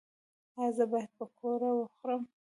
[0.57, 2.23] ایا زه باید پکوړه وخورم؟